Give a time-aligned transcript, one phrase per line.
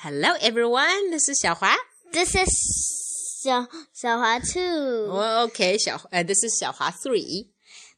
[0.00, 1.10] Hello, everyone.
[1.10, 1.74] This is Xiaohua.
[2.12, 2.52] This is
[3.46, 5.08] Xiao Xiaohua two.
[5.08, 6.04] Oh, okay, Xiao.
[6.12, 7.48] Uh, this is Xiaohua three.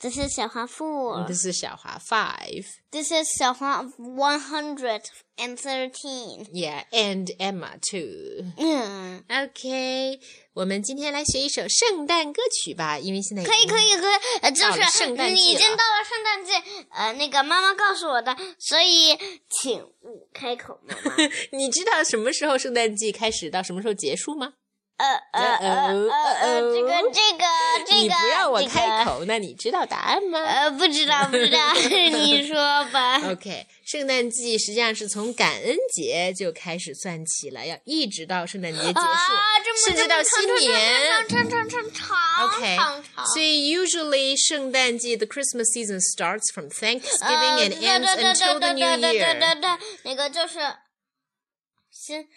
[0.00, 1.26] This is 小华 four.
[1.26, 2.66] This is 小华 five.
[2.90, 5.02] This is 小华 one hundred
[5.38, 6.46] and thirteen.
[6.52, 8.44] Yeah, and Emma too.
[8.58, 10.20] 嗯，OK，
[10.52, 16.52] 我们今天来学一首圣诞歌曲吧，因为现在可以可以可以，呃，就是圣诞季了已经到了圣诞季，
[16.90, 19.16] 呃，那个妈妈告诉我的，所以
[19.48, 21.16] 请勿开口，妈妈。
[21.56, 24.54] 你知道什么时候圣诞季开始到什么时候结束吗？
[24.96, 27.44] 呃呃呃呃呃，这个这个
[27.84, 30.38] 这个，你不让我开口，那你知道答案吗？
[30.38, 32.54] 呃，不知道不知道，你说
[32.92, 33.18] 吧。
[33.28, 41.26] OK，圣诞季实际上是从感恩节就开始算起了，要一直到圣诞节结束，甚至到新年。
[41.28, 42.76] 长长长长长 OK。
[43.32, 48.74] 所以 usually 圣诞季 the Christmas season starts from Thanksgiving 呃 and ends 对 until the 对
[48.74, 49.78] New Year.
[50.04, 50.58] 那个就是
[51.90, 52.28] 先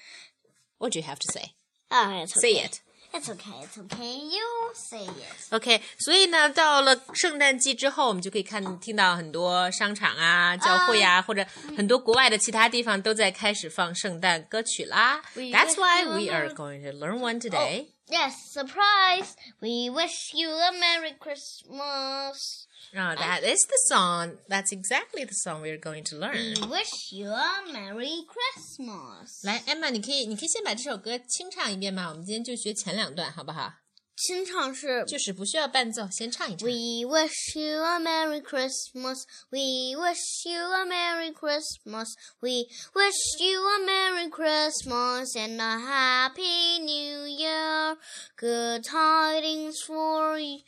[0.79, 1.51] What do you have to say?
[1.88, 2.64] 啊，it's Say okay.
[2.66, 2.80] it.
[3.14, 3.52] It's okay.
[3.62, 4.16] It's okay.
[4.16, 4.40] You
[4.74, 5.54] say it.
[5.54, 11.44] OK，所以呢，到了圣诞季之后，我们就可以看听到很多商场啊、教会啊，或者
[11.76, 15.20] 很多国外的其他地方都在开始放圣诞歌曲啦。
[15.34, 17.88] We That's wish why you we a are merry- going to learn one today.
[18.08, 19.36] Yes, surprise.
[19.60, 22.66] We wish you a Merry Christmas.
[22.94, 24.38] Oh, that is the song.
[24.48, 26.34] That's exactly the song we are going to learn.
[26.34, 29.44] We wish you a Merry Christmas.
[29.44, 32.10] 来，Emma，你可以，你可以先把这首歌清唱一遍吗？
[32.10, 33.72] 我们今天就学前两段，好不好？
[34.16, 36.68] 清唱是就是不需要伴奏，先唱一唱。
[36.68, 39.24] We wish you a Merry Christmas.
[39.50, 42.14] We wish you a Merry Christmas.
[42.40, 47.96] We wish you a Merry Christmas and a Happy New Year.
[48.36, 50.60] Good tidings for you.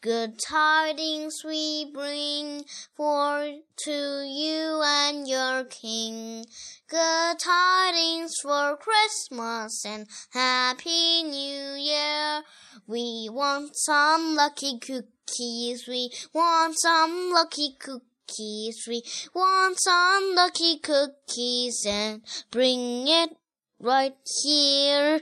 [0.00, 2.64] Good tidings we bring
[2.96, 6.46] for to you and your king.
[6.89, 12.41] Good tidings for Christmas and Happy New Year.
[12.87, 15.87] We want some lucky cookies.
[15.87, 18.87] We want some lucky cookies.
[18.87, 19.03] We
[19.35, 23.37] want some lucky cookies and bring it
[23.79, 25.21] right here.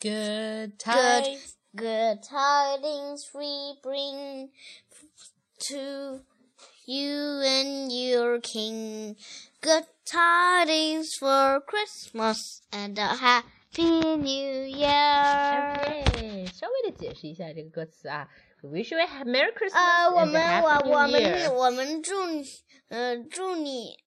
[0.00, 0.76] Good
[1.74, 4.48] Good, good tidings we bring
[5.68, 6.22] to
[6.85, 9.15] you and your king.
[9.61, 15.75] Good tidings for Christmas and a happy new year.
[16.07, 18.27] OK，稍微的解释一下这个歌词啊。
[18.61, 21.31] We wish you a ha- Merry Christmas 呃，我 and a 们 Happy 我我 New Year。
[21.31, 22.43] 们我们祝你，
[22.89, 23.97] 呃，祝你，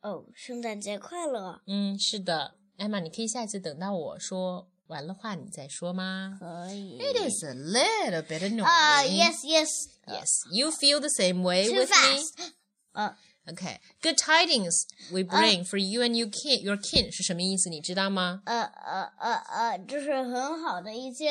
[0.00, 1.60] 哦，圣诞节快乐！
[1.66, 6.98] 嗯，是的，Emma，你可以下一次等到我说 完了话你再说吗可以。
[6.98, 8.64] ？It is a little bit annoying.
[8.64, 9.68] 啊，yes yes，
[10.06, 11.94] Yes, you feel the same way too with me.
[11.94, 12.52] fast。
[12.92, 13.16] 呃
[13.48, 16.60] Okay, good tidings we bring for you and you kin.
[16.60, 17.68] Your kin 是什么意思？
[17.70, 18.42] 你知道吗？
[18.44, 21.30] 呃呃呃呃，这是很好的一些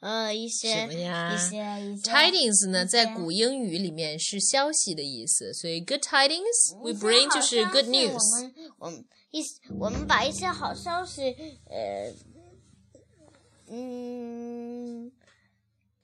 [0.00, 1.56] 呃一些什么呀一些
[1.92, 8.14] 一些 Tidings 呢，在些古英语里面是消息的意思，所以 good tidings we 一些 bring 好就是 good 消息 news。
[8.14, 9.42] 我们我们一
[9.78, 11.34] 我们把一些好消息，
[11.68, 12.10] 呃，
[13.72, 15.12] 嗯，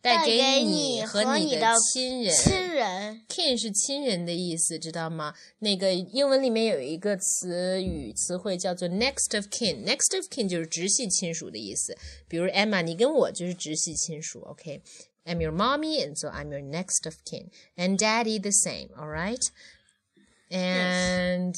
[0.00, 2.34] 带给给你你和你的和你的亲人。
[2.36, 5.34] 亲人 kin 是亲人的意思，知道吗？
[5.60, 11.96] 那个英文里面有一个词语词汇叫做 next of kin。next of kin 就是直系亲属的意思。
[12.28, 17.48] 比如 Emma，你跟我就是直系亲属，OK。I'm your mommy, and so I'm your next of kin.
[17.76, 19.40] And daddy the same, all right?
[20.50, 21.54] And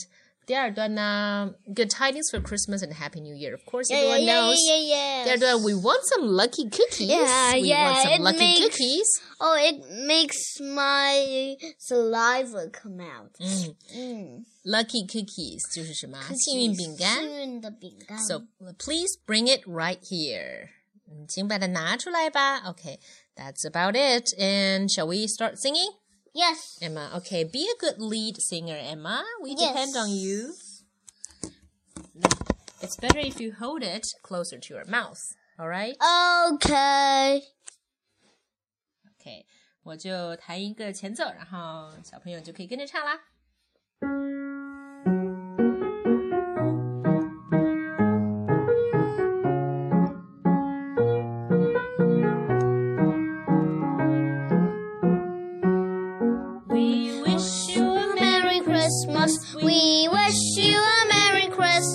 [0.47, 3.55] 第二段呢，Good tidings for Christmas and Happy New Year.
[3.55, 4.57] Of course, Yeah, yeah, everyone yeah, knows.
[4.65, 7.09] yeah, yeah, 第二段，We want some lucky cookies.
[7.09, 9.07] Yeah, we yeah, want some it lucky makes- cookies.
[9.41, 13.33] Oh, it makes my saliva come out.
[13.41, 16.17] 嗯嗯， ，lucky cookies 就是什么？
[16.37, 17.19] 幸运饼干。
[17.19, 18.17] 幸运的饼干。
[18.21, 18.45] So
[18.79, 20.69] please bring it right here.
[21.11, 22.61] 嗯，请把它拿出来吧。
[22.73, 22.99] Okay,
[23.35, 24.33] that's about it.
[24.39, 25.91] And shall we start singing?
[26.35, 29.25] yes, Emma, okay, be a good lead singer, Emma.
[29.43, 29.69] We Yes.
[29.73, 30.55] depend on you.
[32.83, 35.21] It's better if you hold it closer to your mouth.
[35.59, 35.97] All right?
[36.53, 37.43] okay.
[39.19, 39.47] Okay.
[39.83, 43.19] 我就弹一个前奏，然后小朋友就可以跟着唱啦。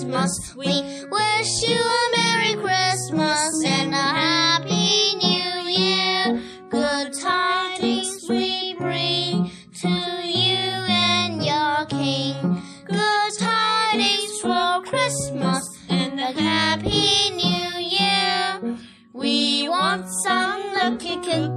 [0.07, 0.55] Christmas.
[0.55, 0.67] We
[1.11, 6.41] wish you a Merry Christmas and a Happy New Year.
[6.69, 9.51] Good tidings we bring
[9.81, 12.61] to you and your King.
[12.85, 18.77] Good tidings for Christmas and a Happy New Year.
[19.11, 21.56] We want some lucky cookies.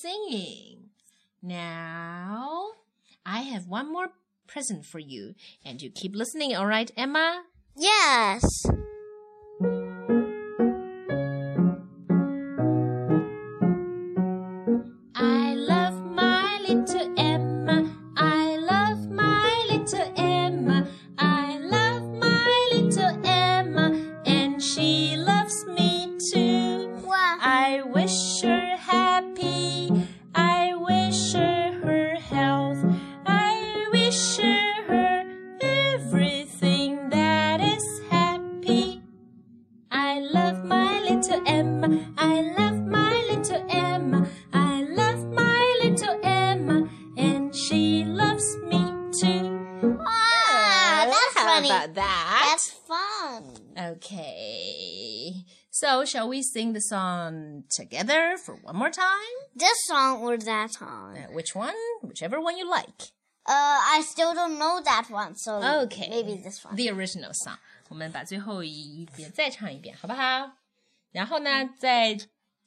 [0.00, 0.90] Singing.
[1.42, 2.68] Now,
[3.26, 4.08] I have one more
[4.46, 7.42] present for you, and you keep listening, all right, Emma?
[7.76, 8.64] Yes.
[51.89, 52.45] about that?
[52.47, 53.43] That's fun.
[53.77, 55.45] Okay.
[55.71, 59.35] So, shall we sing the song together for one more time?
[59.55, 61.17] This song or that song?
[61.17, 61.75] Uh, which one?
[62.01, 63.11] Whichever one you like.
[63.47, 66.07] Uh, I still don't know that one, so Okay.
[66.09, 66.75] maybe this one.
[66.75, 67.57] The original song.
[67.89, 70.53] 我们把最后一遍再唱一遍，好不好？
[71.11, 72.17] 然后呢，在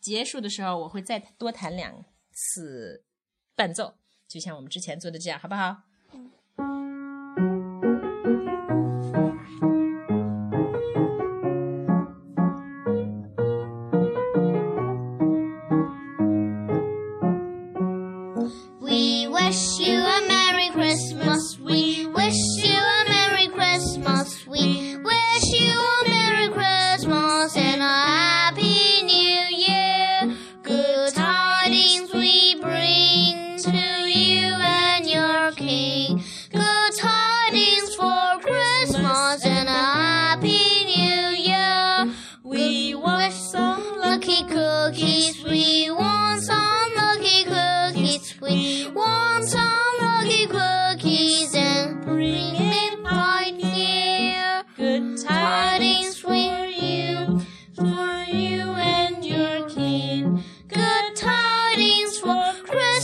[0.00, 3.04] 结束的时候，我会再多弹两次
[3.56, 3.94] 伴奏，
[4.28, 5.78] 就像我们之前做的这样，好不好？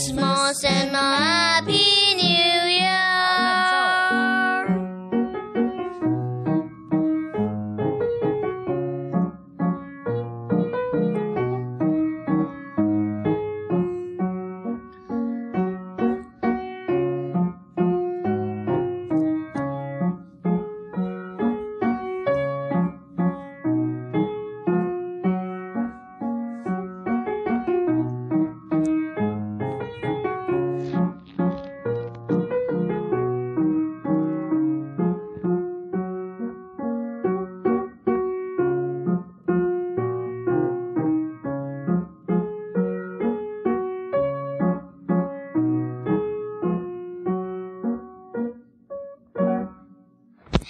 [0.00, 0.89] Christmas and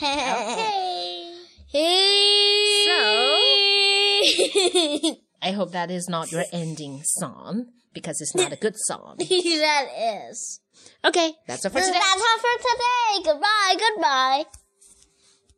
[0.03, 1.35] Okay.
[1.69, 2.85] Hey.
[2.87, 2.97] So,
[5.43, 9.17] I hope that is not your ending song because it's not a good song.
[9.19, 9.87] that
[10.31, 10.61] is.
[11.05, 11.93] Okay, that's all for today.
[11.93, 13.31] That's all for today.
[13.31, 13.77] Goodbye.
[13.79, 14.60] Goodbye.